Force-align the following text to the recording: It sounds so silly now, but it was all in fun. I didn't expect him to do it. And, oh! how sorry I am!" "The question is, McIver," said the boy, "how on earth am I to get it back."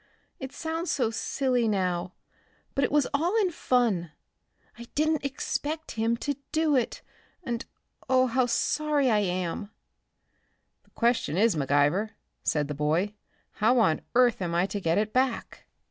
It 0.39 0.51
sounds 0.51 0.89
so 0.89 1.11
silly 1.11 1.67
now, 1.67 2.13
but 2.73 2.83
it 2.83 2.91
was 2.91 3.05
all 3.13 3.39
in 3.39 3.51
fun. 3.51 4.11
I 4.75 4.85
didn't 4.95 5.23
expect 5.23 5.91
him 5.91 6.17
to 6.25 6.37
do 6.51 6.75
it. 6.75 7.03
And, 7.43 7.65
oh! 8.09 8.25
how 8.25 8.47
sorry 8.47 9.11
I 9.11 9.19
am!" 9.19 9.69
"The 10.85 10.89
question 10.95 11.37
is, 11.37 11.55
McIver," 11.55 12.13
said 12.43 12.67
the 12.67 12.73
boy, 12.73 13.13
"how 13.61 13.77
on 13.77 14.01
earth 14.15 14.41
am 14.41 14.55
I 14.55 14.65
to 14.65 14.81
get 14.81 14.97
it 14.97 15.13
back." 15.13 15.67